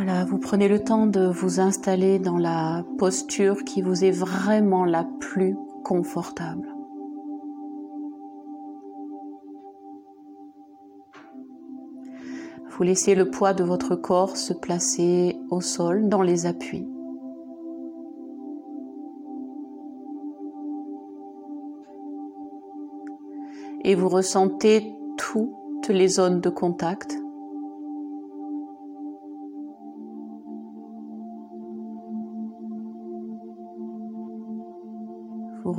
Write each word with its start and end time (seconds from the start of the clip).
Vous 0.00 0.38
prenez 0.38 0.68
le 0.68 0.84
temps 0.84 1.06
de 1.06 1.26
vous 1.26 1.58
installer 1.58 2.20
dans 2.20 2.38
la 2.38 2.84
posture 2.98 3.64
qui 3.64 3.82
vous 3.82 4.04
est 4.04 4.12
vraiment 4.12 4.84
la 4.84 5.04
plus 5.18 5.56
confortable. 5.82 6.68
Vous 12.70 12.84
laissez 12.84 13.16
le 13.16 13.28
poids 13.28 13.54
de 13.54 13.64
votre 13.64 13.96
corps 13.96 14.36
se 14.36 14.52
placer 14.52 15.36
au 15.50 15.60
sol 15.60 16.08
dans 16.08 16.22
les 16.22 16.46
appuis. 16.46 16.86
Et 23.82 23.96
vous 23.96 24.08
ressentez 24.08 24.94
toutes 25.16 25.88
les 25.88 26.06
zones 26.06 26.40
de 26.40 26.50
contact 26.50 27.17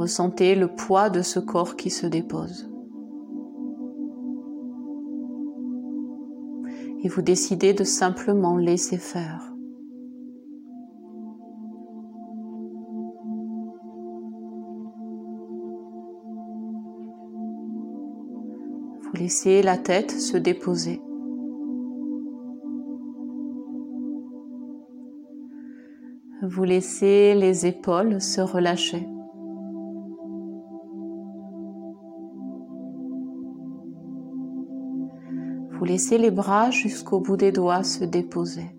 ressentez 0.10 0.56
le 0.56 0.70
poids 0.70 1.12
de 1.12 1.22
ce 1.22 1.40
corps 1.40 1.76
qui 1.76 1.92
se 1.92 2.08
dépose. 2.08 2.68
Et 7.04 7.08
vous 7.08 7.22
décidez 7.22 7.76
de 7.76 7.84
simplement 7.84 8.58
laisser 8.58 8.98
faire. 8.98 9.54
Vous 19.04 19.14
laissez 19.14 19.62
la 19.62 19.78
tête 19.78 20.10
se 20.10 20.38
déposer. 20.38 21.00
Vous 26.42 26.64
laissez 26.64 27.36
les 27.36 27.68
épaules 27.68 28.20
se 28.20 28.42
relâcher. 28.42 29.08
Laissez 36.00 36.18
les 36.18 36.32
bras 36.32 36.72
jusqu'au 36.72 37.20
bout 37.20 37.36
des 37.36 37.52
doigts 37.52 37.84
se 37.84 38.06
déposer. 38.06 38.74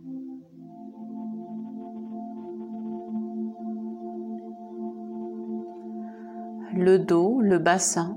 Le 6.72 6.98
dos, 6.98 7.42
le 7.42 7.58
bassin, 7.58 8.16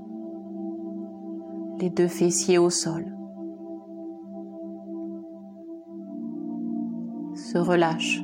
les 1.81 1.89
deux 1.89 2.07
fessiers 2.07 2.57
au 2.57 2.69
sol. 2.69 3.13
Se 7.35 7.57
relâche. 7.57 8.23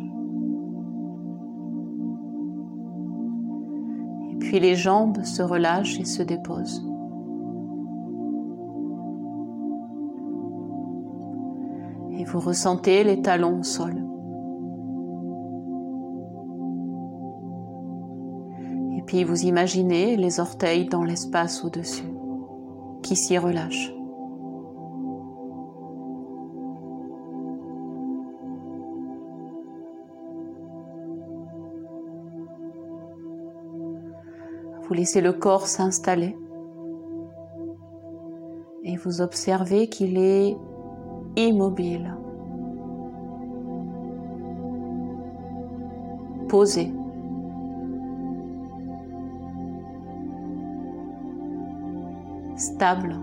Et 4.31 4.35
puis 4.37 4.61
les 4.61 4.75
jambes 4.75 5.23
se 5.25 5.41
relâchent 5.41 5.99
et 5.99 6.05
se 6.05 6.23
déposent. 6.23 6.88
Vous 12.29 12.39
ressentez 12.39 13.03
les 13.03 13.21
talons 13.21 13.59
au 13.59 13.63
sol. 13.63 14.05
Et 18.97 19.01
puis 19.01 19.23
vous 19.23 19.45
imaginez 19.45 20.15
les 20.15 20.39
orteils 20.39 20.85
dans 20.85 21.03
l'espace 21.03 21.65
au-dessus 21.65 22.13
qui 23.01 23.15
s'y 23.15 23.37
relâchent. 23.37 23.91
Vous 34.83 34.93
laissez 34.93 35.21
le 35.21 35.33
corps 35.33 35.67
s'installer 35.67 36.35
et 38.83 38.97
vous 38.97 39.21
observez 39.21 39.87
qu'il 39.87 40.17
est 40.17 40.57
immobile, 41.35 42.18
posé. 46.49 46.91
stable 52.59 53.17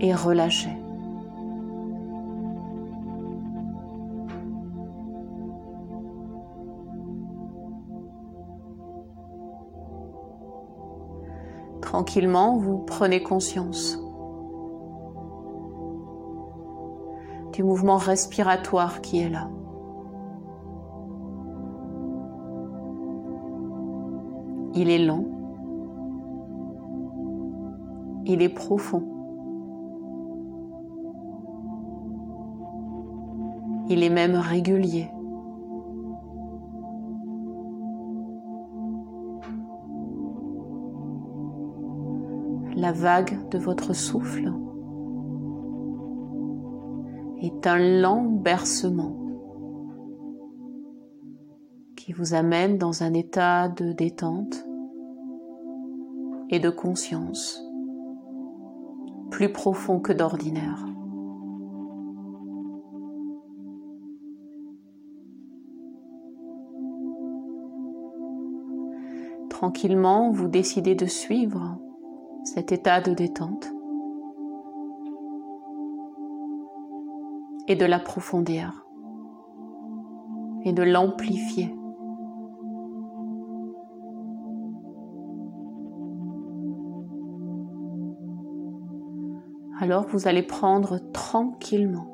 et 0.00 0.14
relâché. 0.14 0.70
Tranquillement, 11.82 12.56
vous 12.56 12.78
prenez 12.78 13.22
conscience 13.22 13.98
du 17.58 17.64
mouvement 17.64 17.96
respiratoire 17.96 19.00
qui 19.00 19.18
est 19.18 19.28
là. 19.28 19.50
Il 24.76 24.88
est 24.88 25.04
lent, 25.04 25.24
il 28.26 28.42
est 28.42 28.48
profond, 28.48 29.02
il 33.88 34.04
est 34.04 34.10
même 34.10 34.36
régulier. 34.36 35.10
la 42.76 42.92
vague 42.92 43.48
de 43.48 43.58
votre 43.58 43.92
souffle 43.92 44.52
est 47.40 47.66
un 47.66 47.78
lent 47.78 48.22
bercement 48.22 49.16
qui 51.96 52.12
vous 52.12 52.34
amène 52.34 52.78
dans 52.78 53.02
un 53.02 53.14
état 53.14 53.68
de 53.68 53.92
détente 53.92 54.64
et 56.50 56.58
de 56.58 56.70
conscience 56.70 57.62
plus 59.30 59.52
profond 59.52 60.00
que 60.00 60.12
d'ordinaire. 60.12 60.86
Tranquillement, 69.50 70.30
vous 70.30 70.48
décidez 70.48 70.94
de 70.94 71.06
suivre 71.06 71.78
cet 72.44 72.72
état 72.72 73.00
de 73.00 73.12
détente 73.12 73.72
et 77.68 77.76
de 77.76 77.84
l'approfondir 77.84 78.84
et 80.64 80.72
de 80.72 80.82
l'amplifier. 80.82 81.74
Alors 89.80 90.06
vous 90.08 90.26
allez 90.26 90.42
prendre 90.42 90.98
tranquillement 91.12 92.08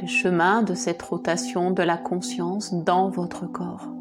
le 0.00 0.06
chemin 0.06 0.62
de 0.62 0.74
cette 0.74 1.02
rotation 1.02 1.72
de 1.72 1.82
la 1.82 1.98
conscience 1.98 2.72
dans 2.72 3.10
votre 3.10 3.46
corps. 3.46 3.99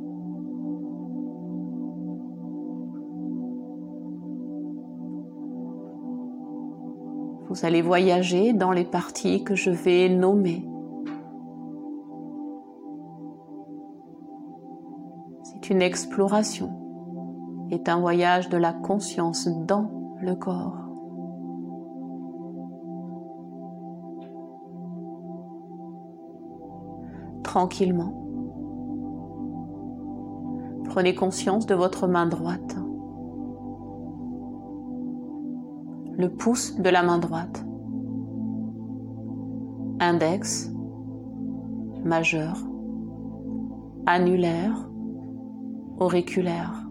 Vous 7.59 7.66
allez 7.66 7.82
voyager 7.82 8.53
dans 8.53 8.72
les 8.72 8.85
parties 8.85 9.44
que 9.44 9.53
je 9.53 9.70
vais 9.70 10.08
nommer. 10.08 10.66
C'est 15.44 15.70
une 15.70 15.82
exploration, 15.82 16.72
est 17.70 17.90
un 17.90 18.00
voyage 18.00 18.47
de 18.47 18.56
la 18.56 18.72
conscience 18.72 19.50
dans 19.67 19.91
le 20.22 20.35
corps. 20.35 20.78
Tranquillement, 27.44 28.14
prenez 30.85 31.14
conscience 31.14 31.66
de 31.66 31.76
votre 31.76 32.08
main 32.08 32.26
droite. 32.26 32.78
Le 36.19 36.27
pouce 36.27 36.75
de 36.75 36.89
la 36.89 37.01
main 37.01 37.17
droite, 37.17 37.66
index, 40.01 40.69
majeur, 42.03 42.57
annulaire, 44.05 44.89
auriculaire, 45.97 46.89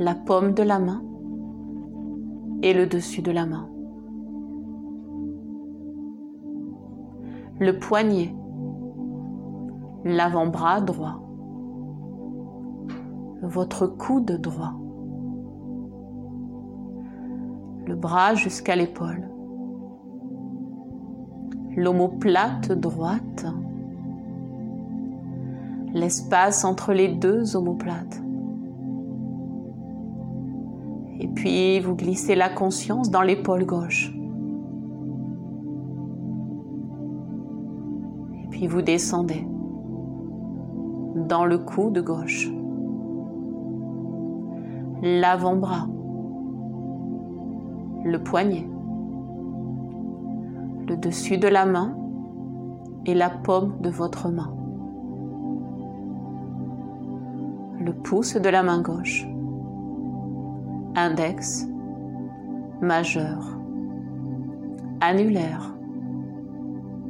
la 0.00 0.16
paume 0.16 0.52
de 0.52 0.64
la 0.64 0.80
main, 0.80 1.00
et 2.62 2.74
le 2.74 2.88
dessus 2.88 3.22
de 3.22 3.30
la 3.30 3.46
main. 3.46 3.68
Le 7.60 7.78
poignet, 7.78 8.34
l'avant-bras 10.04 10.80
droit, 10.80 11.22
votre 13.42 13.86
coude 13.86 14.40
droit, 14.40 14.74
bras 17.98 18.34
jusqu'à 18.34 18.76
l'épaule, 18.76 19.28
l'omoplate 21.76 22.72
droite, 22.72 23.46
l'espace 25.92 26.64
entre 26.64 26.92
les 26.92 27.08
deux 27.08 27.56
omoplates. 27.56 28.22
Et 31.20 31.28
puis 31.28 31.80
vous 31.80 31.96
glissez 31.96 32.36
la 32.36 32.48
conscience 32.48 33.10
dans 33.10 33.22
l'épaule 33.22 33.66
gauche. 33.66 34.14
Et 38.44 38.46
puis 38.50 38.66
vous 38.68 38.82
descendez 38.82 39.46
dans 41.16 41.44
le 41.44 41.58
coude 41.58 41.98
gauche, 41.98 42.48
l'avant-bras, 45.02 45.88
le 48.08 48.22
poignet, 48.22 48.66
le 50.88 50.96
dessus 50.96 51.36
de 51.36 51.48
la 51.48 51.66
main 51.66 51.94
et 53.04 53.14
la 53.14 53.28
paume 53.28 53.80
de 53.80 53.90
votre 53.90 54.30
main, 54.30 54.50
le 57.78 57.92
pouce 57.92 58.36
de 58.36 58.48
la 58.48 58.62
main 58.62 58.80
gauche, 58.80 59.26
index, 60.96 61.68
majeur, 62.80 63.58
annulaire 65.02 65.74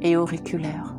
et 0.01 0.17
auriculaire. 0.17 0.95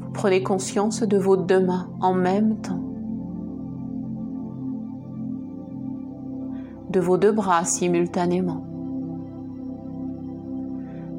Vous 0.00 0.10
prenez 0.12 0.42
conscience 0.42 1.02
de 1.02 1.16
vos 1.16 1.36
deux 1.36 1.60
mains 1.60 1.88
en 2.00 2.14
même 2.14 2.56
temps. 2.58 2.93
De 6.94 7.00
vos 7.00 7.18
deux 7.18 7.32
bras 7.32 7.64
simultanément, 7.64 8.64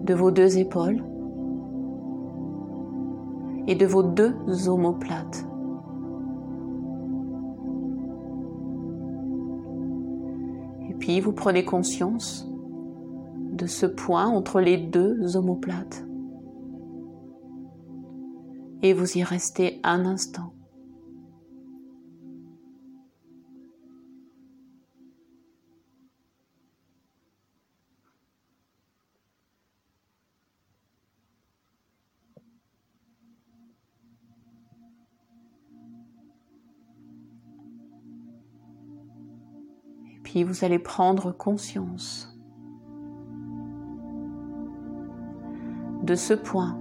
de 0.06 0.14
vos 0.14 0.32
deux 0.32 0.58
épaules 0.58 1.04
et 3.68 3.76
de 3.76 3.86
vos 3.86 4.02
deux 4.02 4.34
omoplates. 4.70 5.46
Et 10.90 10.94
puis 10.94 11.20
vous 11.20 11.34
prenez 11.34 11.66
conscience 11.66 12.50
de 13.52 13.66
ce 13.66 13.86
point 13.86 14.28
entre 14.28 14.62
les 14.62 14.78
deux 14.78 15.36
omoplates. 15.36 16.06
Et 18.82 18.94
vous 18.94 19.18
y 19.18 19.24
restez 19.24 19.82
un 19.84 20.06
instant. 20.06 20.55
Vous 40.44 40.66
allez 40.66 40.80
prendre 40.80 41.32
conscience 41.32 42.38
de 46.04 46.14
ce 46.14 46.34
point 46.34 46.78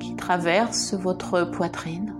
qui 0.00 0.16
traverse 0.16 0.94
votre 0.94 1.44
poitrine, 1.50 2.14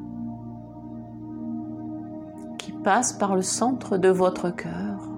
qui 2.58 2.72
passe 2.72 3.14
par 3.14 3.34
le 3.34 3.42
centre 3.42 3.96
de 3.96 4.10
votre 4.10 4.50
cœur 4.50 5.08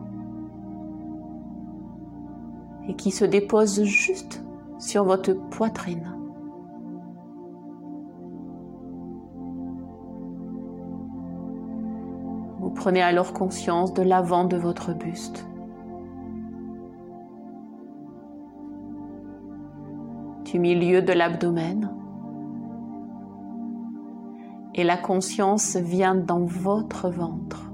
et 2.89 2.95
qui 2.95 3.11
se 3.11 3.25
dépose 3.25 3.83
juste 3.83 4.45
sur 4.79 5.05
votre 5.05 5.33
poitrine. 5.33 6.14
Prenez 12.85 13.01
alors 13.01 13.33
conscience 13.33 13.95
de 13.95 14.03
l'avant 14.03 14.45
de 14.45 14.59
votre 14.59 14.93
buste. 14.93 15.49
Du 20.45 20.59
milieu 20.59 21.01
de 21.01 21.15
l'abdomen. 21.15 21.91
Et 24.75 24.85
la 24.85 24.99
conscience 24.99 25.77
vient 25.77 26.15
dans 26.15 26.45
votre 26.45 27.09
ventre. 27.09 27.74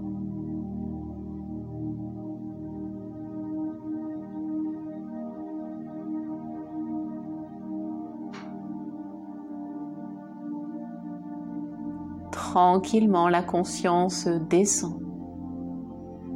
Tranquillement 12.50 13.28
la 13.28 13.44
conscience 13.44 14.26
descend 14.26 15.00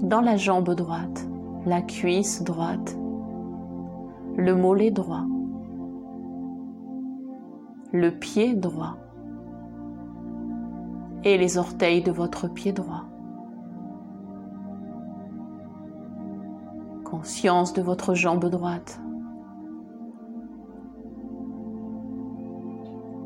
dans 0.01 0.21
la 0.21 0.37
jambe 0.37 0.73
droite, 0.73 1.27
la 1.67 1.83
cuisse 1.83 2.45
droite, 2.45 2.97
le 4.37 4.55
mollet 4.55 4.93
droit, 4.93 5.25
le 7.93 8.11
pied 8.11 8.55
droit 8.55 8.97
et 11.25 11.37
les 11.37 11.59
orteils 11.59 12.05
de 12.05 12.13
votre 12.13 12.47
pied 12.47 12.73
droit. 12.73 13.07
Conscience 17.03 17.73
de 17.73 17.83
votre 17.83 18.15
jambe 18.15 18.49
droite. 18.51 19.01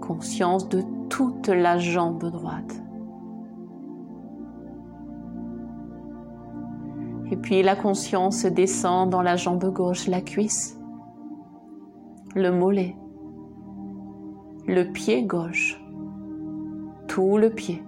Conscience 0.01 0.71
de 0.71 0.83
toute 1.11 1.49
la 1.49 1.79
jambe 1.79 2.31
droite. 2.31 2.83
Et 7.31 7.37
puis 7.37 7.63
la 7.63 7.77
conscience 7.77 8.47
descend 8.47 9.11
dans 9.11 9.21
la 9.21 9.37
jambe 9.37 9.71
gauche, 9.73 10.07
la 10.07 10.23
cuisse, 10.23 10.81
le 12.35 12.51
mollet, 12.51 12.97
le 14.67 14.85
pied 14.85 15.25
gauche, 15.25 15.79
tout 17.07 17.37
le 17.37 17.51
pied, 17.51 17.83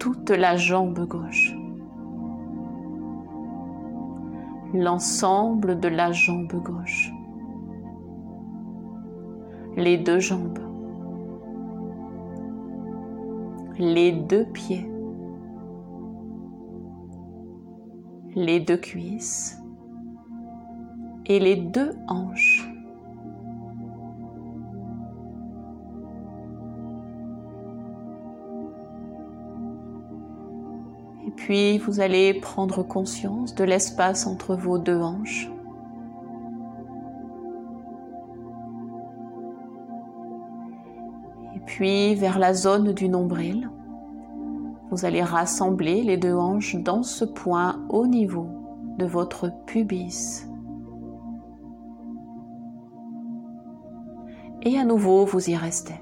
toute 0.00 0.30
la 0.30 0.56
jambe 0.56 1.06
gauche, 1.06 1.54
l'ensemble 4.74 5.78
de 5.78 5.88
la 5.88 6.10
jambe 6.10 6.54
gauche, 6.54 7.12
les 9.76 9.96
deux 9.96 10.18
jambes, 10.18 10.58
les 13.78 14.10
deux 14.10 14.44
pieds, 14.46 14.89
les 18.34 18.60
deux 18.60 18.76
cuisses 18.76 19.58
et 21.26 21.38
les 21.38 21.56
deux 21.56 21.92
hanches. 22.08 22.68
Et 31.26 31.30
puis 31.32 31.78
vous 31.78 32.00
allez 32.00 32.34
prendre 32.34 32.82
conscience 32.82 33.54
de 33.54 33.64
l'espace 33.64 34.26
entre 34.26 34.54
vos 34.54 34.78
deux 34.78 35.00
hanches. 35.00 35.50
Et 41.56 41.60
puis 41.60 42.14
vers 42.14 42.38
la 42.38 42.54
zone 42.54 42.92
du 42.92 43.08
nombril. 43.08 43.70
Vous 44.90 45.04
allez 45.04 45.22
rassembler 45.22 46.02
les 46.02 46.16
deux 46.16 46.34
hanches 46.34 46.76
dans 46.76 47.02
ce 47.02 47.24
point 47.24 47.86
au 47.88 48.06
niveau 48.06 48.48
de 48.98 49.06
votre 49.06 49.50
pubis. 49.66 50.46
Et 54.62 54.76
à 54.76 54.84
nouveau, 54.84 55.24
vous 55.24 55.48
y 55.48 55.56
restez. 55.56 55.94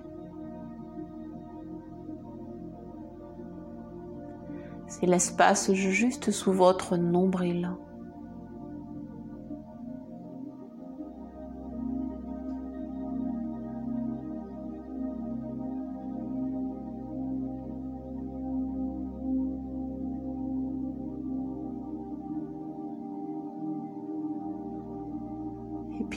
C'est 4.87 5.07
l'espace 5.07 5.73
juste 5.73 6.31
sous 6.31 6.53
votre 6.53 6.97
nombril. 6.97 7.71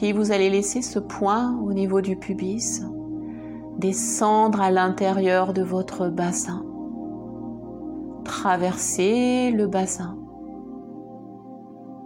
Vous 0.10 0.32
allez 0.32 0.50
laisser 0.50 0.82
ce 0.82 0.98
point 0.98 1.56
au 1.62 1.74
niveau 1.74 2.02
du 2.02 2.16
pubis 2.16 2.82
descendre 3.78 4.60
à 4.62 4.72
l'intérieur 4.72 5.54
de 5.54 5.62
votre 5.62 6.10
bassin, 6.10 6.66
traverser 8.24 9.52
le 9.52 9.68
bassin 9.68 10.18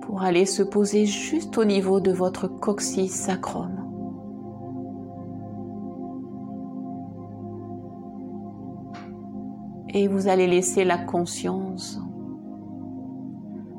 pour 0.02 0.22
aller 0.22 0.46
se 0.46 0.62
poser 0.62 1.06
juste 1.06 1.58
au 1.58 1.66
niveau 1.66 2.00
de 2.00 2.12
votre 2.12 2.48
coccyx 2.48 3.14
sacrum. 3.14 3.82
Et 9.90 10.08
vous 10.10 10.28
allez 10.28 10.48
laisser 10.48 10.84
la 10.84 10.98
conscience 10.98 12.00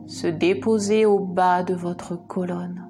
se 0.06 0.26
déposer 0.26 1.04
au 1.04 1.18
bas 1.18 1.62
de 1.62 1.74
votre 1.74 2.16
colonne. 2.16 2.85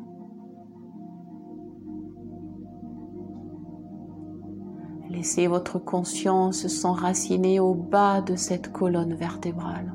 Laissez 5.16 5.46
votre 5.46 5.78
conscience 5.78 6.66
s'enraciner 6.66 7.58
au 7.58 7.72
bas 7.72 8.20
de 8.20 8.36
cette 8.36 8.70
colonne 8.70 9.14
vertébrale, 9.14 9.94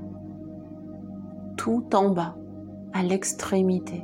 tout 1.58 1.86
en 1.94 2.10
bas, 2.10 2.36
à 2.92 3.04
l'extrémité, 3.04 4.04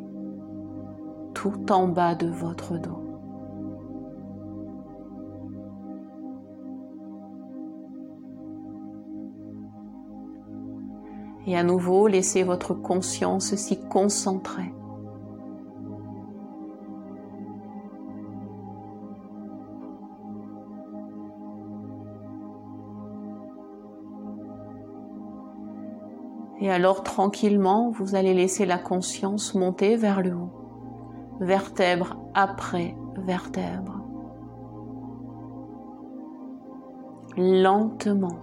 tout 1.34 1.72
en 1.72 1.88
bas 1.88 2.14
de 2.14 2.28
votre 2.28 2.78
dos. 2.78 3.04
Et 11.48 11.58
à 11.58 11.64
nouveau, 11.64 12.06
laissez 12.06 12.44
votre 12.44 12.76
conscience 12.76 13.56
s'y 13.56 13.80
concentrer 13.80 14.72
Et 26.60 26.72
alors 26.72 27.04
tranquillement, 27.04 27.92
vous 27.92 28.16
allez 28.16 28.34
laisser 28.34 28.66
la 28.66 28.80
conscience 28.80 29.54
monter 29.54 29.96
vers 29.96 30.22
le 30.22 30.34
haut, 30.34 31.38
vertèbre 31.40 32.18
après 32.34 32.96
vertèbre. 33.16 34.02
Lentement. 37.38 38.40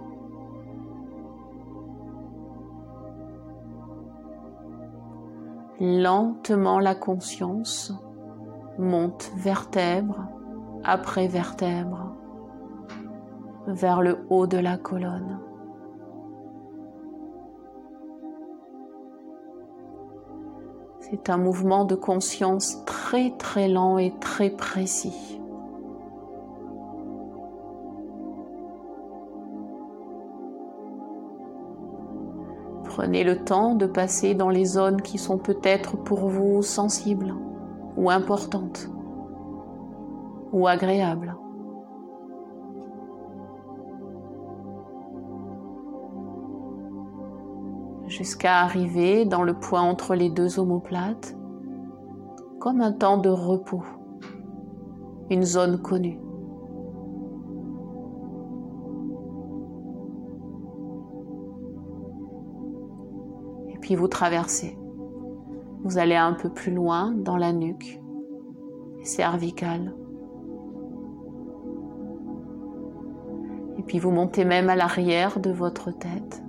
Lentement 5.81 6.79
la 6.79 6.95
conscience 6.95 7.93
monte 8.77 9.31
vertèbre 9.35 10.29
après 10.85 11.27
vertèbre 11.27 12.15
vers 13.67 14.01
le 14.01 14.25
haut 14.29 14.47
de 14.47 14.57
la 14.57 14.77
colonne. 14.77 15.44
C'est 21.11 21.29
un 21.29 21.37
mouvement 21.37 21.85
de 21.85 21.93
conscience 21.93 22.83
très 22.85 23.29
très 23.37 23.67
lent 23.67 23.99
et 23.99 24.11
très 24.19 24.49
précis. 24.49 25.39
Prenez 32.85 33.23
le 33.23 33.43
temps 33.43 33.75
de 33.75 33.85
passer 33.85 34.33
dans 34.33 34.49
les 34.49 34.65
zones 34.65 35.03
qui 35.03 35.19
sont 35.19 35.37
peut-être 35.37 35.95
pour 35.95 36.27
vous 36.27 36.63
sensibles 36.63 37.35
ou 37.97 38.09
importantes 38.09 38.89
ou 40.53 40.65
agréables. 40.65 41.35
Jusqu'à 48.07 48.59
arriver 48.59 49.25
dans 49.25 49.43
le 49.43 49.53
point 49.53 49.81
entre 49.81 50.15
les 50.15 50.29
deux 50.29 50.59
omoplates, 50.59 51.35
comme 52.59 52.81
un 52.81 52.91
temps 52.91 53.17
de 53.17 53.29
repos, 53.29 53.83
une 55.29 55.43
zone 55.43 55.81
connue. 55.81 56.19
Et 63.69 63.77
puis 63.79 63.95
vous 63.95 64.07
traversez. 64.07 64.77
Vous 65.83 65.99
allez 65.99 66.15
un 66.15 66.33
peu 66.33 66.49
plus 66.49 66.73
loin 66.73 67.11
dans 67.11 67.37
la 67.37 67.53
nuque, 67.53 68.01
cervicale. 69.03 69.93
Et 73.77 73.83
puis 73.83 73.99
vous 73.99 74.09
montez 74.09 74.45
même 74.45 74.69
à 74.69 74.75
l'arrière 74.75 75.39
de 75.39 75.51
votre 75.51 75.91
tête. 75.91 76.44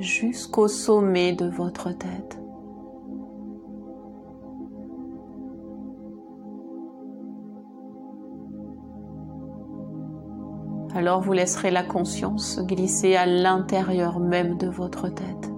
Jusqu'au 0.00 0.66
sommet 0.68 1.32
de 1.32 1.46
votre 1.46 1.92
tête. 1.92 2.40
Alors 10.94 11.20
vous 11.20 11.32
laisserez 11.32 11.70
la 11.70 11.84
conscience 11.84 12.60
glisser 12.66 13.14
à 13.14 13.24
l'intérieur 13.24 14.18
même 14.18 14.58
de 14.58 14.66
votre 14.66 15.08
tête. 15.08 15.50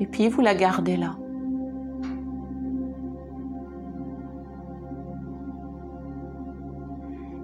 Et 0.00 0.06
puis 0.06 0.28
vous 0.28 0.40
la 0.42 0.54
gardez 0.54 0.96
là. 0.96 1.16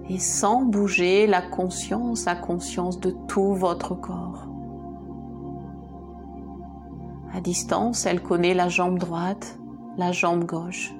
Et 0.09 0.17
sans 0.17 0.63
bouger 0.63 1.27
la 1.27 1.41
conscience 1.41 2.27
à 2.27 2.35
conscience 2.35 2.99
de 2.99 3.11
tout 3.27 3.53
votre 3.53 3.93
corps. 3.93 4.47
À 7.31 7.41
distance, 7.41 8.07
elle 8.07 8.23
connaît 8.23 8.55
la 8.55 8.69
jambe 8.69 8.97
droite, 8.97 9.59
la 9.97 10.11
jambe 10.11 10.45
gauche. 10.45 10.93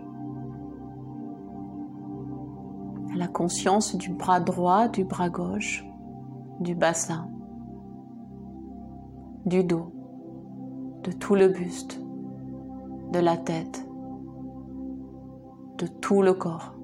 Elle 3.12 3.22
a 3.24 3.28
conscience 3.28 3.96
du 3.96 4.12
bras 4.12 4.40
droit, 4.40 4.88
du 4.88 5.04
bras 5.04 5.30
gauche, 5.30 5.84
du 6.60 6.76
bassin, 6.76 7.28
du 9.46 9.64
dos, 9.64 9.92
de 11.04 11.12
tout 11.12 11.34
le 11.34 11.48
buste, 11.48 12.00
de 13.12 13.20
la 13.20 13.38
tête, 13.38 13.86
de 15.80 15.88
tout 15.88 16.22
le 16.22 16.34
corps. 16.34 16.79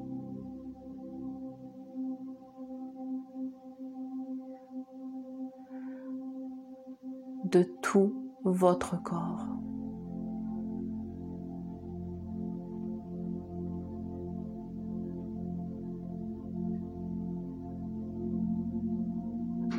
De 7.55 7.63
tout 7.81 8.13
votre 8.43 9.01
corps. 9.01 9.47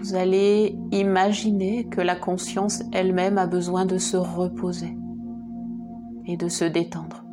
Vous 0.01 0.15
allez 0.15 0.79
imaginer 0.91 1.87
que 1.89 2.01
la 2.01 2.17
conscience 2.17 2.83
elle-même 2.93 3.37
a 3.37 3.47
besoin 3.47 3.85
de 3.85 3.99
se 3.99 4.17
reposer 4.17 4.97
et 6.25 6.39
de 6.39 6.49
se 6.49 6.65
détendre. 6.65 7.25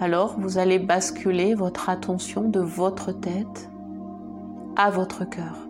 Alors 0.00 0.38
vous 0.38 0.58
allez 0.58 0.78
basculer 0.78 1.54
votre 1.54 1.90
attention 1.90 2.48
de 2.48 2.60
votre 2.60 3.10
tête 3.10 3.68
à 4.76 4.90
votre 4.90 5.28
cœur. 5.28 5.69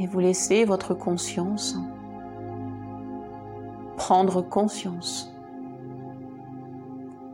Et 0.00 0.06
vous 0.06 0.18
laissez 0.18 0.64
votre 0.64 0.94
conscience 0.94 1.76
prendre 3.98 4.40
conscience 4.40 5.30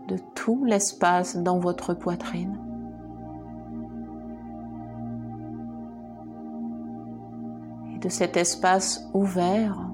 de 0.08 0.16
tout 0.34 0.64
l'espace 0.64 1.36
dans 1.36 1.60
votre 1.60 1.94
poitrine. 1.94 2.58
Et 7.94 7.98
de 7.98 8.08
cet 8.08 8.36
espace 8.36 9.08
ouvert 9.14 9.88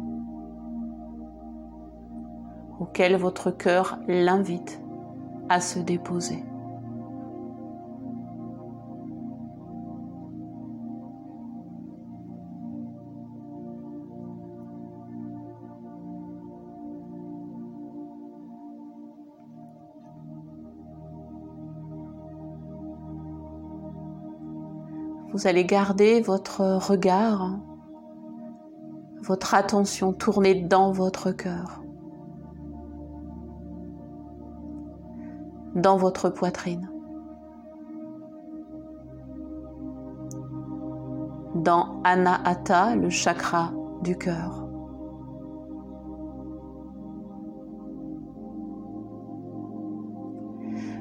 auquel 2.81 3.17
votre 3.17 3.51
cœur 3.51 3.99
l'invite 4.09 4.81
à 5.51 5.61
se 5.61 5.79
déposer. 5.79 6.43
Vous 25.33 25.47
allez 25.47 25.65
garder 25.65 26.21
votre 26.21 26.61
regard, 26.61 27.59
votre 29.23 29.55
attention 29.55 30.13
tournée 30.13 30.55
dans 30.55 30.93
votre 30.93 31.31
cœur, 31.31 31.83
dans 35.75 35.97
votre 35.97 36.29
poitrine, 36.29 36.91
dans 41.55 42.03
Anahata, 42.05 42.95
le 42.95 43.09
chakra 43.09 43.73
du 44.03 44.19
cœur. 44.19 44.69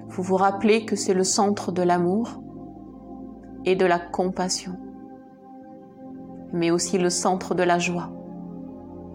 Vous 0.07 0.23
vous 0.23 0.35
rappelez 0.37 0.85
que 0.85 0.95
c'est 0.95 1.13
le 1.13 1.23
centre 1.23 1.71
de 1.73 1.81
l'amour 1.81 2.40
et 3.65 3.75
de 3.75 3.85
la 3.85 3.99
compassion, 3.99 4.77
mais 6.53 6.71
aussi 6.71 6.97
le 6.97 7.09
centre 7.09 7.55
de 7.55 7.63
la 7.63 7.79
joie 7.79 8.11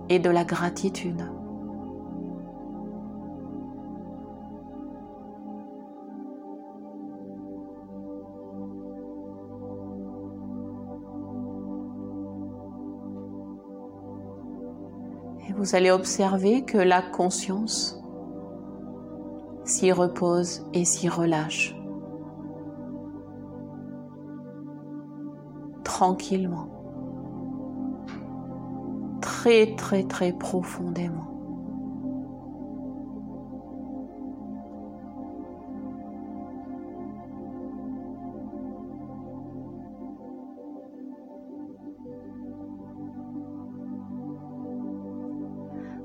et 0.09 0.19
de 0.19 0.31
la 0.31 0.45
gratitude. 0.45 1.23
Et 15.49 15.53
vous 15.53 15.75
allez 15.75 15.91
observer 15.91 16.63
que 16.63 16.79
la 16.79 17.03
conscience 17.03 18.01
s'y 19.65 19.91
repose 19.91 20.65
et 20.73 20.85
s'y 20.85 21.09
relâche. 21.09 21.75
Tranquillement. 25.97 26.69
Très 29.23 29.75
très 29.77 30.05
très 30.05 30.35
profondément. 30.35 31.25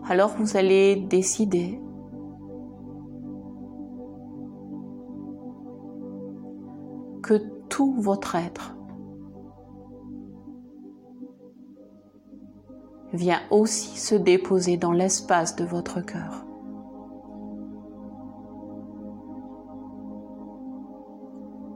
Alors 0.07 0.29
vous 0.37 0.55
allez 0.55 0.95
décider 0.95 1.81
que 7.21 7.33
tout 7.67 7.93
votre 7.99 8.35
être 8.35 8.77
vient 13.13 13.41
aussi 13.49 13.97
se 13.97 14.15
déposer 14.15 14.77
dans 14.77 14.91
l'espace 14.91 15.55
de 15.55 15.65
votre 15.65 16.01
cœur. 16.01 16.45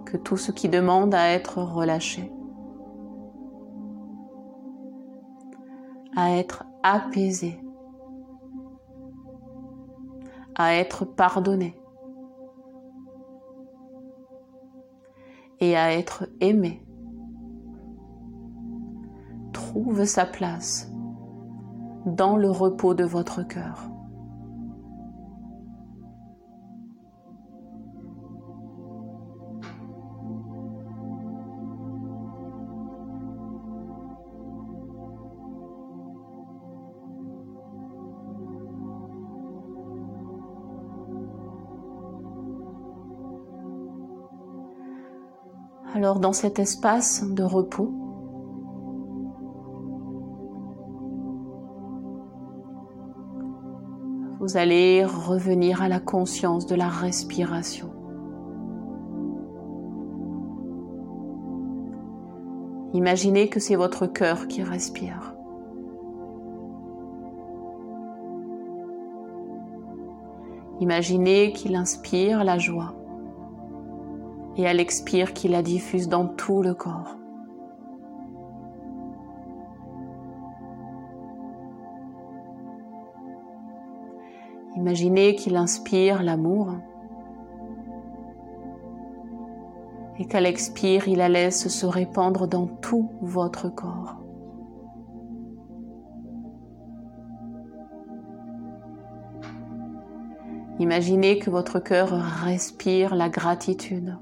Que 0.06 0.18
tout 0.18 0.38
ce 0.38 0.52
qui 0.52 0.70
demande 0.70 1.14
à 1.14 1.30
être 1.32 1.62
relâché, 1.62 2.32
à 6.16 6.38
être 6.38 6.64
apaisé, 6.84 7.60
à 10.56 10.76
être 10.76 11.04
pardonné, 11.04 11.78
et 15.60 15.76
à 15.76 15.94
être 15.94 16.28
aimé 16.42 16.86
trouve 19.54 20.06
sa 20.06 20.26
place 20.26 20.92
dans 22.06 22.38
le 22.38 22.50
repos 22.50 22.94
de 22.94 23.04
votre 23.04 23.44
cœur. 23.44 23.90
Alors 45.96 46.20
dans 46.20 46.34
cet 46.34 46.60
espace 46.60 47.24
de 47.24 47.42
repos, 47.42 48.05
vous 54.56 54.62
allez 54.62 55.04
revenir 55.04 55.82
à 55.82 55.90
la 55.90 56.00
conscience 56.00 56.66
de 56.66 56.76
la 56.76 56.88
respiration. 56.88 57.92
Imaginez 62.94 63.50
que 63.50 63.60
c'est 63.60 63.76
votre 63.76 64.08
cœur 64.08 64.48
qui 64.48 64.64
respire. 64.64 65.36
Imaginez 70.80 71.52
qu'il 71.52 71.76
inspire 71.76 72.46
la 72.46 72.58
joie 72.58 72.96
et 74.56 74.62
elle 74.62 74.80
expire 74.80 75.34
qui 75.34 75.50
la 75.50 75.64
diffuse 75.64 76.08
dans 76.08 76.30
tout 76.30 76.62
le 76.62 76.74
corps. 76.74 77.18
Imaginez 84.86 85.34
qu'il 85.34 85.56
inspire 85.56 86.22
l'amour 86.22 86.76
et 90.20 90.28
qu'elle 90.28 90.46
expire, 90.46 91.08
il 91.08 91.18
la 91.18 91.28
laisse 91.28 91.70
se 91.70 91.88
répandre 91.88 92.48
dans 92.48 92.68
tout 92.68 93.10
votre 93.20 93.68
corps. 93.68 94.22
Imaginez 100.78 101.40
que 101.40 101.50
votre 101.50 101.80
cœur 101.80 102.12
respire 102.44 103.16
la 103.16 103.30
gratitude. 103.30 104.20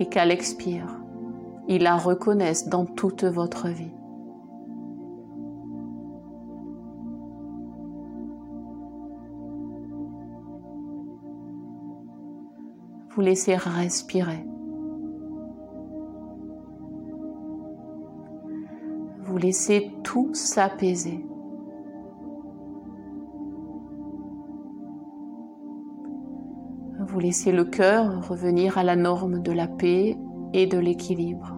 et 0.00 0.06
qu'elle 0.06 0.30
expire, 0.30 1.00
il 1.66 1.82
la 1.82 1.96
reconnaisse 1.96 2.68
dans 2.68 2.86
toute 2.86 3.24
votre 3.24 3.66
vie. 3.66 3.97
Vous 13.18 13.24
laissez 13.24 13.56
respirer. 13.56 14.46
Vous 19.24 19.36
laissez 19.36 19.90
tout 20.04 20.32
s'apaiser. 20.34 21.26
Vous 27.08 27.18
laissez 27.18 27.50
le 27.50 27.64
cœur 27.64 28.28
revenir 28.28 28.78
à 28.78 28.84
la 28.84 28.94
norme 28.94 29.42
de 29.42 29.50
la 29.50 29.66
paix 29.66 30.16
et 30.52 30.68
de 30.68 30.78
l'équilibre. 30.78 31.56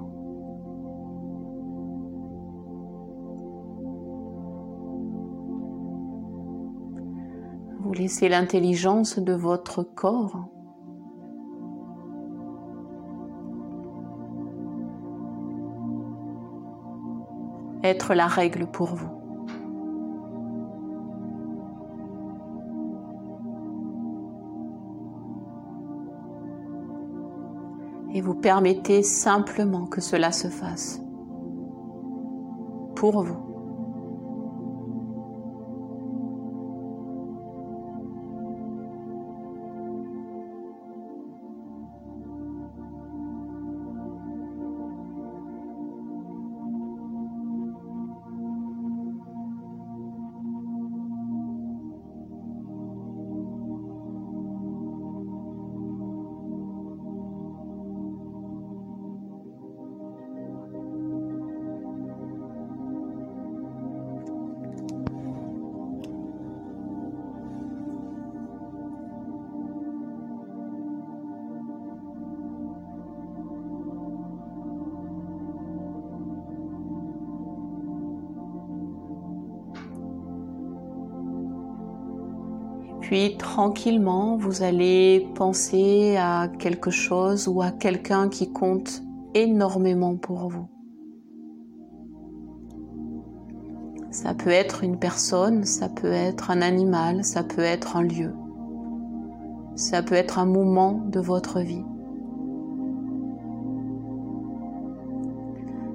Vous 7.81 7.92
laissez 7.92 8.31
l'intelligence 8.31 9.18
de 9.18 9.35
votre 9.35 9.83
corps 9.83 10.49
être 17.83 18.14
la 18.14 18.27
règle 18.27 18.66
pour 18.66 18.95
vous. 18.95 19.21
et 28.12 28.21
vous 28.21 28.35
permettez 28.35 29.03
simplement 29.03 29.87
que 29.87 30.01
cela 30.01 30.33
se 30.33 30.49
fasse 30.49 31.01
pour 32.97 33.23
vous. 33.23 33.49
Puis 83.11 83.37
tranquillement, 83.37 84.37
vous 84.37 84.62
allez 84.62 85.29
penser 85.35 86.16
à 86.16 86.46
quelque 86.46 86.92
chose 86.92 87.49
ou 87.49 87.61
à 87.61 87.73
quelqu'un 87.73 88.29
qui 88.29 88.53
compte 88.53 89.03
énormément 89.35 90.14
pour 90.14 90.49
vous. 90.49 90.68
Ça 94.12 94.33
peut 94.33 94.51
être 94.51 94.85
une 94.85 94.96
personne, 94.96 95.64
ça 95.64 95.88
peut 95.88 96.12
être 96.12 96.53
un 96.53 96.62
animal, 96.62 97.25
ça 97.25 97.42
peut 97.42 97.62
être 97.62 97.96
un 97.96 98.05
lieu. 98.05 98.33
Ça 99.75 100.05
peut 100.05 100.14
être 100.14 100.38
un 100.38 100.46
moment 100.46 101.03
de 101.09 101.18
votre 101.18 101.59
vie. 101.59 101.85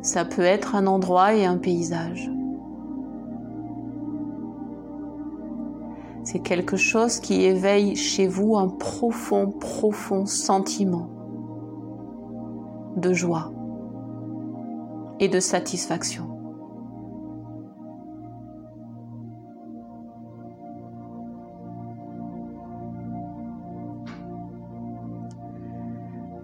Ça 0.01 0.25
peut 0.25 0.41
être 0.41 0.75
un 0.75 0.85
endroit 0.85 1.33
et 1.33 1.45
un 1.45 1.57
paysage. 1.59 2.29
C'est 6.35 6.41
quelque 6.41 6.75
chose 6.75 7.21
qui 7.21 7.43
éveille 7.45 7.95
chez 7.95 8.27
vous 8.27 8.57
un 8.57 8.67
profond, 8.67 9.51
profond 9.51 10.25
sentiment 10.25 11.07
de 12.97 13.13
joie 13.13 13.53
et 15.21 15.29
de 15.29 15.39
satisfaction. 15.39 16.27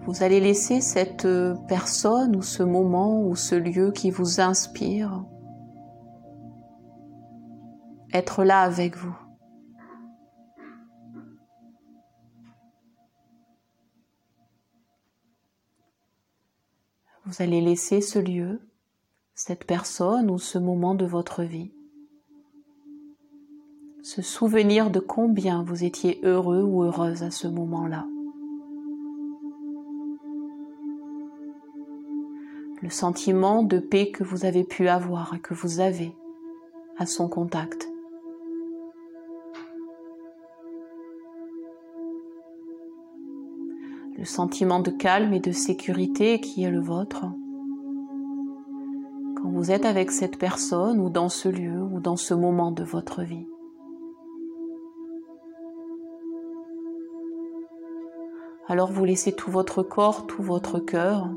Vous 0.06 0.22
allez 0.22 0.40
laisser 0.40 0.80
cette 0.80 1.28
personne 1.68 2.34
ou 2.34 2.40
ce 2.40 2.62
moment 2.62 3.20
ou 3.20 3.36
ce 3.36 3.56
lieu 3.56 3.92
qui 3.92 4.10
vous 4.10 4.40
inspire 4.40 5.22
être 8.14 8.42
là 8.42 8.62
avec 8.62 8.96
vous. 8.96 9.14
Vous 17.24 17.42
allez 17.42 17.60
laisser 17.60 18.00
ce 18.00 18.18
lieu, 18.18 18.60
cette 19.34 19.64
personne 19.64 20.30
ou 20.30 20.38
ce 20.38 20.58
moment 20.58 20.94
de 20.94 21.06
votre 21.06 21.42
vie 21.42 21.70
se 24.02 24.20
souvenir 24.20 24.90
de 24.90 24.98
combien 24.98 25.62
vous 25.62 25.84
étiez 25.84 26.18
heureux 26.24 26.62
ou 26.62 26.82
heureuse 26.82 27.22
à 27.22 27.30
ce 27.30 27.46
moment-là. 27.46 28.04
le 32.82 32.90
sentiment 32.90 33.62
de 33.62 33.78
paix 33.78 34.10
que 34.10 34.24
vous 34.24 34.44
avez 34.44 34.64
pu 34.64 34.88
avoir 34.88 35.34
et 35.34 35.40
que 35.40 35.54
vous 35.54 35.78
avez 35.78 36.12
à 36.98 37.06
son 37.06 37.28
contact. 37.28 37.91
Le 44.22 44.26
sentiment 44.28 44.78
de 44.78 44.92
calme 44.92 45.32
et 45.32 45.40
de 45.40 45.50
sécurité 45.50 46.40
qui 46.40 46.62
est 46.62 46.70
le 46.70 46.78
vôtre. 46.78 47.24
Quand 49.34 49.50
vous 49.50 49.72
êtes 49.72 49.84
avec 49.84 50.12
cette 50.12 50.38
personne 50.38 51.00
ou 51.00 51.10
dans 51.10 51.28
ce 51.28 51.48
lieu 51.48 51.82
ou 51.82 51.98
dans 51.98 52.14
ce 52.14 52.32
moment 52.32 52.70
de 52.70 52.84
votre 52.84 53.22
vie. 53.22 53.48
Alors 58.68 58.92
vous 58.92 59.04
laissez 59.04 59.32
tout 59.32 59.50
votre 59.50 59.82
corps, 59.82 60.28
tout 60.28 60.44
votre 60.44 60.78
cœur 60.78 61.28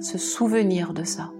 se 0.00 0.18
souvenir 0.18 0.94
de 0.94 1.04
ça. 1.04 1.30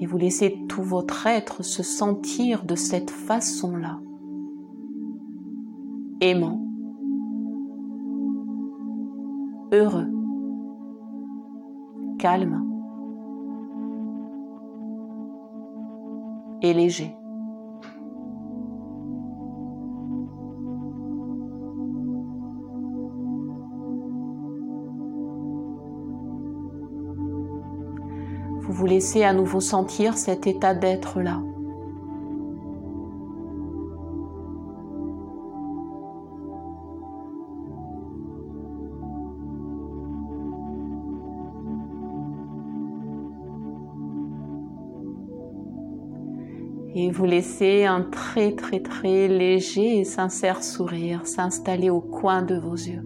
Et 0.00 0.06
vous 0.06 0.18
laissez 0.18 0.58
tout 0.68 0.82
votre 0.82 1.28
être 1.28 1.62
se 1.62 1.84
sentir 1.84 2.64
de 2.64 2.74
cette 2.74 3.12
façon-là, 3.12 4.00
aimant, 6.20 6.60
heureux, 9.72 10.08
calme 12.18 12.62
et 16.62 16.72
léger. 16.72 17.16
vous 28.76 28.84
laissez 28.84 29.24
à 29.24 29.32
nouveau 29.32 29.60
sentir 29.60 30.18
cet 30.18 30.46
état 30.46 30.74
d'être 30.74 31.20
là. 31.20 31.40
Vous 47.16 47.24
laissez 47.24 47.86
un 47.86 48.02
très 48.02 48.52
très 48.52 48.80
très 48.80 49.26
léger 49.26 50.00
et 50.00 50.04
sincère 50.04 50.62
sourire 50.62 51.26
s'installer 51.26 51.88
au 51.88 52.02
coin 52.02 52.42
de 52.42 52.56
vos 52.56 52.74
yeux. 52.74 53.02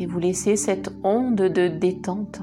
et 0.00 0.06
vous 0.06 0.18
laissez 0.18 0.56
cette 0.56 0.90
onde 1.04 1.36
de 1.36 1.68
détente 1.68 2.42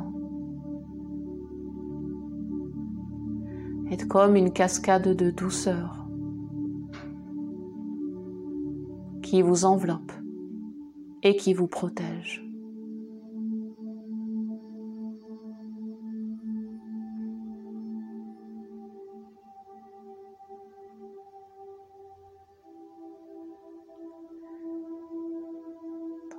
être 3.91 4.07
comme 4.07 4.37
une 4.37 4.53
cascade 4.53 5.13
de 5.13 5.29
douceur 5.29 6.07
qui 9.21 9.41
vous 9.41 9.65
enveloppe 9.65 10.13
et 11.23 11.35
qui 11.35 11.53
vous 11.53 11.67
protège. 11.67 12.43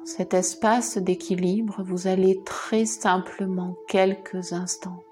cet 0.04 0.34
espace 0.34 0.98
d'équilibre, 0.98 1.84
vous 1.84 2.08
allez 2.08 2.42
très 2.44 2.84
simplement 2.84 3.76
quelques 3.86 4.52
instants 4.52 5.04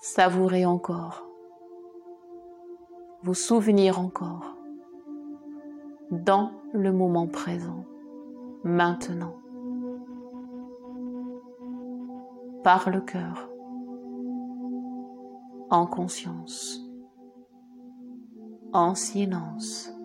savourer 0.00 0.64
encore, 0.64 1.26
vous 3.22 3.34
souvenir 3.34 3.98
encore 3.98 4.56
dans 6.10 6.52
le 6.72 6.92
moment 6.92 7.26
présent, 7.26 7.84
maintenant, 8.64 9.36
par 12.64 12.90
le 12.90 13.00
cœur, 13.00 13.48
en 15.70 15.86
conscience, 15.86 16.80
en 18.72 18.94
silence. 18.94 19.97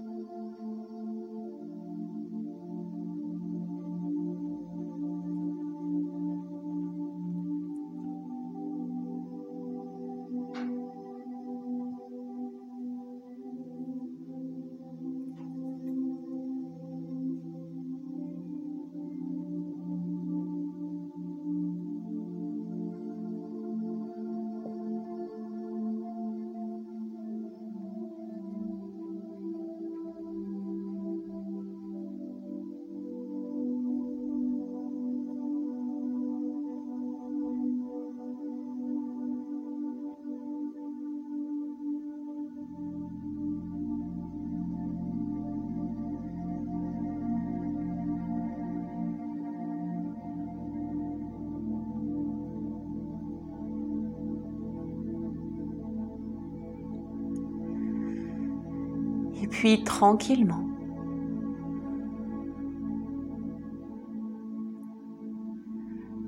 Puis 59.54 59.84
tranquillement, 59.84 60.66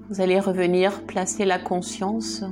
Vous 0.08 0.22
allez 0.22 0.40
revenir 0.40 1.04
placer 1.08 1.46
la 1.46 1.58
conscience 1.58 2.44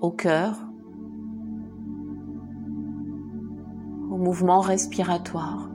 au 0.00 0.12
cœur, 0.12 0.68
au 4.12 4.16
mouvement 4.16 4.60
respiratoire. 4.60 5.68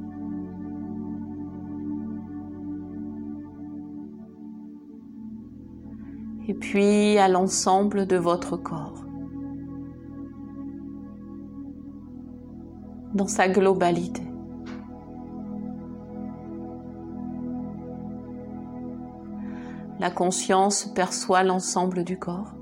Et 6.47 6.53
puis 6.53 7.17
à 7.17 7.27
l'ensemble 7.27 8.07
de 8.07 8.15
votre 8.15 8.55
corps. 8.55 9.08
Dans 13.19 13.27
sa 13.27 13.49
globalité. 13.49 14.21
La 19.99 20.09
conscience 20.09 20.85
perçoit 20.85 21.43
l'ensemble 21.43 22.05
du 22.05 22.17
corps. 22.17 22.53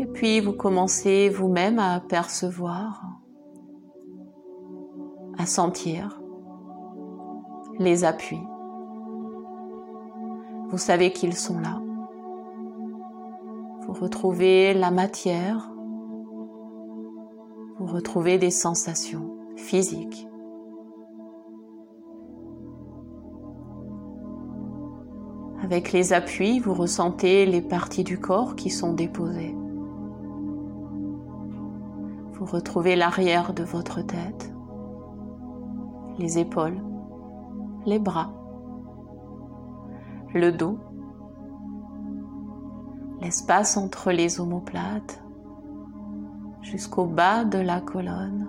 Et 0.00 0.06
puis 0.06 0.40
vous 0.40 0.52
commencez 0.52 1.28
vous-même 1.28 1.78
à 1.78 2.00
percevoir, 2.00 3.04
à 5.38 5.46
sentir 5.46 6.20
les 7.78 8.02
appuis. 8.02 8.42
Vous 10.70 10.78
savez 10.78 11.12
qu'ils 11.12 11.34
sont 11.34 11.60
là. 11.60 11.80
Vous 13.86 13.92
retrouvez 13.94 14.74
la 14.74 14.90
matière 14.90 15.70
vous 17.78 17.86
retrouvez 17.86 18.38
des 18.38 18.50
sensations 18.50 19.36
physiques. 19.56 20.26
Avec 25.62 25.92
les 25.92 26.12
appuis, 26.12 26.58
vous 26.58 26.74
ressentez 26.74 27.46
les 27.46 27.62
parties 27.62 28.02
du 28.02 28.18
corps 28.18 28.56
qui 28.56 28.70
sont 28.70 28.94
déposées. 28.94 29.54
Vous 32.32 32.46
retrouvez 32.46 32.96
l'arrière 32.96 33.54
de 33.54 33.62
votre 33.62 34.02
tête, 34.02 34.52
les 36.18 36.38
épaules, 36.38 36.80
les 37.86 38.00
bras, 38.00 38.32
le 40.34 40.52
dos, 40.52 40.78
l'espace 43.20 43.76
entre 43.76 44.12
les 44.12 44.40
omoplates, 44.40 45.22
jusqu'au 46.62 47.06
bas 47.06 47.44
de 47.44 47.58
la 47.58 47.80
colonne 47.80 48.48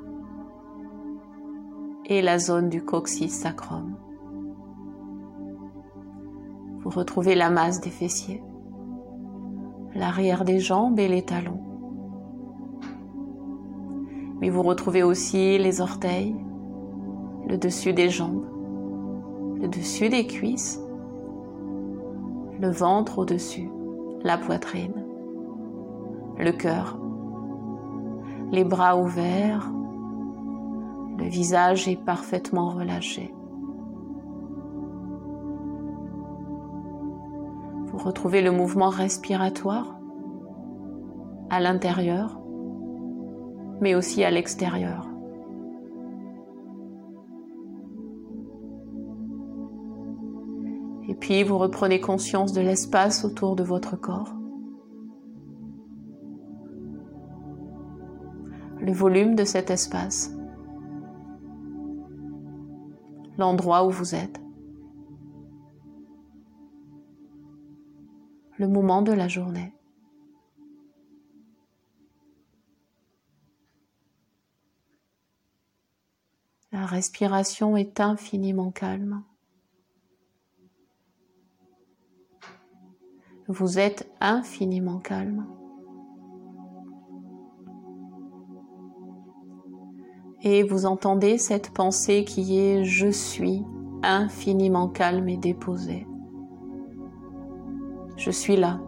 et 2.05 2.21
la 2.21 2.37
zone 2.37 2.69
du 2.69 2.83
coccyx 2.83 3.33
sacrum. 3.33 3.95
Vous 6.79 6.89
retrouvez 6.89 7.35
la 7.35 7.49
masse 7.49 7.81
des 7.81 7.89
fessiers, 7.89 8.43
l'arrière 9.95 10.43
des 10.43 10.59
jambes 10.59 10.99
et 10.99 11.07
les 11.07 11.23
talons. 11.23 11.63
Mais 14.41 14.49
vous 14.49 14.63
retrouvez 14.63 15.03
aussi 15.03 15.57
les 15.57 15.81
orteils, 15.81 16.35
le 17.47 17.57
dessus 17.57 17.93
des 17.93 18.09
jambes, 18.09 18.45
le 19.61 19.67
dessus 19.67 20.09
des 20.09 20.25
cuisses, 20.25 20.81
le 22.59 22.69
ventre 22.69 23.19
au-dessus, 23.19 23.69
la 24.23 24.37
poitrine, 24.37 25.05
le 26.37 26.51
cœur 26.51 26.99
les 28.51 28.63
bras 28.63 28.97
ouverts, 28.97 29.71
le 31.17 31.25
visage 31.25 31.87
est 31.87 32.03
parfaitement 32.03 32.69
relâché. 32.69 33.33
Vous 37.85 37.97
retrouvez 37.97 38.41
le 38.41 38.51
mouvement 38.51 38.89
respiratoire 38.89 39.99
à 41.49 41.59
l'intérieur, 41.59 42.39
mais 43.81 43.95
aussi 43.95 44.23
à 44.23 44.31
l'extérieur. 44.31 45.08
Puis 51.19 51.43
vous 51.43 51.57
reprenez 51.57 51.99
conscience 51.99 52.53
de 52.53 52.61
l'espace 52.61 53.25
autour 53.25 53.55
de 53.55 53.63
votre 53.63 53.95
corps. 53.95 54.33
le 58.79 58.93
volume 58.93 59.35
de 59.35 59.43
cet 59.43 59.69
espace, 59.69 60.31
l'endroit 63.37 63.85
où 63.85 63.89
vous 63.89 64.15
êtes, 64.15 64.39
le 68.57 68.67
moment 68.67 69.01
de 69.01 69.11
la 69.11 69.27
journée. 69.27 69.73
La 76.71 76.85
respiration 76.85 77.77
est 77.77 77.99
infiniment 77.99 78.71
calme. 78.71 79.23
Vous 83.49 83.79
êtes 83.79 84.09
infiniment 84.21 84.99
calme. 84.99 85.45
et 90.41 90.63
vous 90.63 90.85
entendez 90.85 91.37
cette 91.37 91.71
pensée 91.71 92.23
qui 92.23 92.59
est 92.59 92.83
je 92.85 93.09
suis 93.09 93.65
infiniment 94.03 94.87
calme 94.87 95.27
et 95.27 95.37
déposé. 95.37 96.07
Je 98.15 98.31
suis 98.31 98.55
là. 98.55 98.79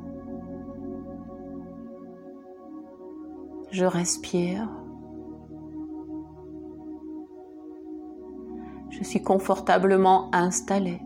Je 3.71 3.85
respire. 3.85 4.69
Je 8.89 9.03
suis 9.03 9.21
confortablement 9.21 10.33
installé. 10.33 11.01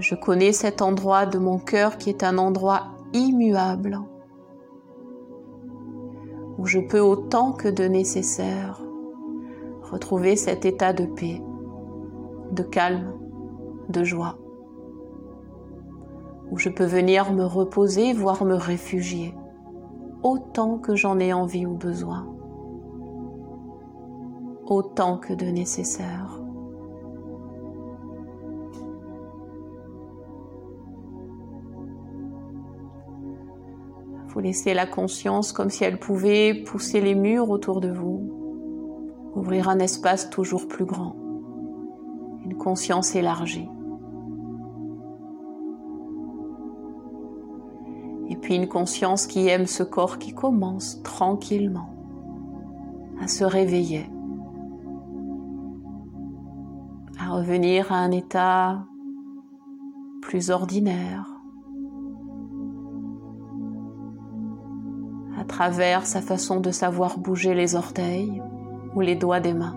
Je 0.00 0.14
connais 0.14 0.52
cet 0.52 0.80
endroit 0.80 1.26
de 1.26 1.38
mon 1.38 1.58
cœur 1.58 1.98
qui 1.98 2.08
est 2.08 2.22
un 2.22 2.38
endroit 2.38 2.94
immuable, 3.12 3.98
où 6.56 6.66
je 6.66 6.78
peux 6.78 7.00
autant 7.00 7.52
que 7.52 7.66
de 7.66 7.84
nécessaire 7.84 8.80
retrouver 9.82 10.36
cet 10.36 10.64
état 10.64 10.92
de 10.92 11.04
paix, 11.04 11.42
de 12.52 12.62
calme, 12.62 13.12
de 13.88 14.04
joie, 14.04 14.38
où 16.52 16.58
je 16.58 16.68
peux 16.68 16.84
venir 16.84 17.32
me 17.32 17.44
reposer, 17.44 18.12
voire 18.12 18.44
me 18.44 18.54
réfugier, 18.54 19.34
autant 20.22 20.78
que 20.78 20.94
j'en 20.94 21.18
ai 21.18 21.32
envie 21.32 21.66
ou 21.66 21.74
besoin, 21.74 22.28
autant 24.66 25.16
que 25.18 25.32
de 25.32 25.46
nécessaire. 25.46 26.37
Vous 34.28 34.40
laissez 34.40 34.74
la 34.74 34.86
conscience 34.86 35.52
comme 35.52 35.70
si 35.70 35.84
elle 35.84 35.98
pouvait 35.98 36.54
pousser 36.54 37.00
les 37.00 37.14
murs 37.14 37.48
autour 37.48 37.80
de 37.80 37.90
vous, 37.90 38.30
ouvrir 39.34 39.68
un 39.70 39.78
espace 39.78 40.28
toujours 40.28 40.68
plus 40.68 40.84
grand, 40.84 41.16
une 42.44 42.56
conscience 42.56 43.14
élargie. 43.14 43.68
Et 48.28 48.36
puis 48.36 48.56
une 48.56 48.68
conscience 48.68 49.26
qui 49.26 49.48
aime 49.48 49.66
ce 49.66 49.82
corps 49.82 50.18
qui 50.18 50.34
commence 50.34 51.02
tranquillement 51.02 51.94
à 53.20 53.28
se 53.28 53.44
réveiller, 53.44 54.10
à 57.18 57.30
revenir 57.30 57.90
à 57.92 57.96
un 57.96 58.10
état 58.10 58.84
plus 60.20 60.50
ordinaire, 60.50 61.37
travers 65.48 66.06
sa 66.06 66.20
façon 66.20 66.60
de 66.60 66.70
savoir 66.70 67.18
bouger 67.18 67.54
les 67.54 67.74
orteils 67.74 68.40
ou 68.94 69.00
les 69.00 69.16
doigts 69.16 69.40
des 69.40 69.54
mains. 69.54 69.76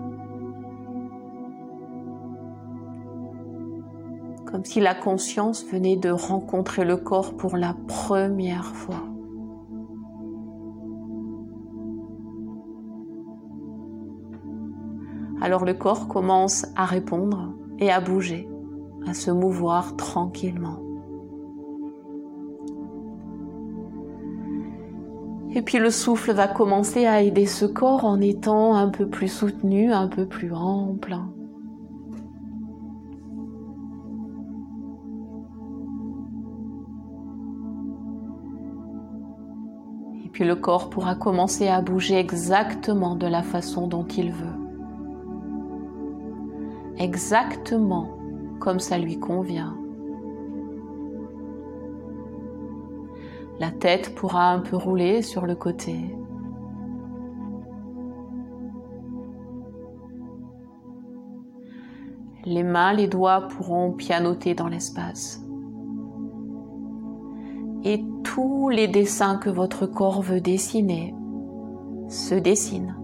Comme 4.46 4.64
si 4.64 4.80
la 4.80 4.94
conscience 4.94 5.64
venait 5.66 5.96
de 5.96 6.10
rencontrer 6.10 6.84
le 6.84 6.96
corps 6.96 7.36
pour 7.36 7.56
la 7.56 7.74
première 7.88 8.76
fois. 8.76 9.02
Alors 15.40 15.64
le 15.64 15.74
corps 15.74 16.06
commence 16.06 16.66
à 16.76 16.84
répondre 16.84 17.54
et 17.80 17.90
à 17.90 18.00
bouger 18.00 18.48
à 19.08 19.14
se 19.14 19.30
mouvoir 19.30 19.96
tranquillement. 19.96 20.91
Et 25.54 25.60
puis 25.60 25.78
le 25.78 25.90
souffle 25.90 26.32
va 26.32 26.48
commencer 26.48 27.04
à 27.04 27.20
aider 27.20 27.44
ce 27.44 27.66
corps 27.66 28.06
en 28.06 28.20
étant 28.22 28.74
un 28.74 28.88
peu 28.88 29.06
plus 29.06 29.28
soutenu, 29.28 29.92
un 29.92 30.08
peu 30.08 30.24
plus 30.24 30.52
ample. 30.52 31.14
Et 40.24 40.28
puis 40.30 40.44
le 40.44 40.56
corps 40.56 40.88
pourra 40.88 41.14
commencer 41.14 41.68
à 41.68 41.82
bouger 41.82 42.18
exactement 42.18 43.14
de 43.14 43.26
la 43.26 43.42
façon 43.42 43.86
dont 43.86 44.06
il 44.06 44.32
veut. 44.32 44.58
Exactement 46.96 48.08
comme 48.58 48.80
ça 48.80 48.96
lui 48.96 49.18
convient. 49.18 49.81
La 53.62 53.70
tête 53.70 54.16
pourra 54.16 54.50
un 54.50 54.58
peu 54.58 54.74
rouler 54.74 55.22
sur 55.22 55.46
le 55.46 55.54
côté. 55.54 55.94
Les 62.44 62.64
mains, 62.64 62.92
les 62.92 63.06
doigts 63.06 63.46
pourront 63.46 63.92
pianoter 63.92 64.54
dans 64.54 64.66
l'espace. 64.66 65.46
Et 67.84 68.04
tous 68.24 68.68
les 68.68 68.88
dessins 68.88 69.36
que 69.36 69.50
votre 69.50 69.86
corps 69.86 70.22
veut 70.22 70.40
dessiner 70.40 71.14
se 72.08 72.34
dessinent. 72.34 72.96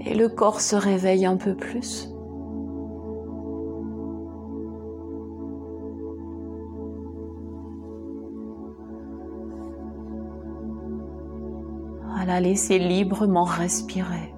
Et 0.00 0.16
le 0.16 0.28
corps 0.28 0.60
se 0.60 0.74
réveille 0.74 1.24
un 1.24 1.36
peu 1.36 1.54
plus. 1.54 2.10
La 12.28 12.40
laisser 12.40 12.78
librement 12.78 13.44
respirer. 13.44 14.34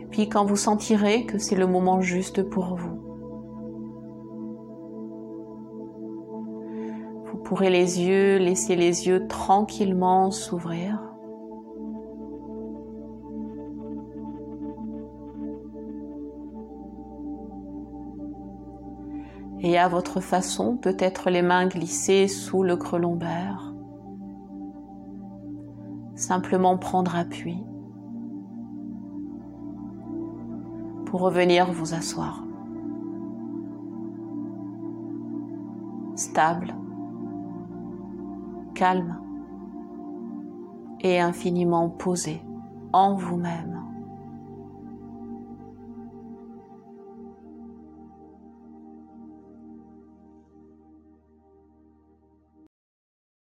Et 0.00 0.06
puis 0.08 0.28
quand 0.28 0.44
vous 0.44 0.54
sentirez 0.54 1.26
que 1.26 1.38
c'est 1.38 1.56
le 1.56 1.66
moment 1.66 2.00
juste 2.00 2.44
pour 2.44 2.76
vous, 2.76 3.02
vous 7.26 7.38
pourrez 7.38 7.70
les 7.70 8.00
yeux, 8.00 8.36
laisser 8.36 8.76
les 8.76 9.08
yeux 9.08 9.26
tranquillement 9.26 10.30
s'ouvrir. 10.30 11.11
Et 19.62 19.78
à 19.78 19.88
votre 19.88 20.20
façon 20.20 20.76
peut-être 20.76 21.30
les 21.30 21.42
mains 21.42 21.66
glissées 21.66 22.26
sous 22.26 22.62
le 22.62 22.76
creux 22.76 22.98
lombaire. 22.98 23.72
Simplement 26.16 26.76
prendre 26.76 27.16
appui 27.16 27.56
pour 31.06 31.20
revenir 31.20 31.72
vous 31.72 31.94
asseoir. 31.94 32.44
Stable, 36.16 36.74
calme 38.74 39.18
et 41.00 41.20
infiniment 41.20 41.88
posé 41.88 42.42
en 42.92 43.14
vous-même. 43.14 43.71